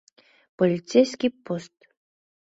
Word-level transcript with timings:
Полицейский 0.57 1.29
пост... 1.45 1.73